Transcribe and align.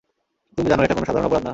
তুমি 0.57 0.67
জানো 0.69 0.81
এটা 0.83 0.93
কোন 0.93 1.03
সাধারন 1.03 1.25
অপরাধ 1.25 1.43
না। 1.43 1.49